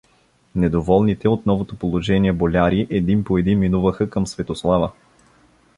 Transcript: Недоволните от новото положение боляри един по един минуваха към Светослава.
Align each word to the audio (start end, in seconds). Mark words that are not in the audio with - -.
Недоволните 0.55 1.27
от 1.29 1.45
новото 1.45 1.77
положение 1.79 2.33
боляри 2.33 2.87
един 2.89 3.23
по 3.23 3.37
един 3.37 3.59
минуваха 3.59 4.09
към 4.09 4.27
Светослава. 4.27 4.91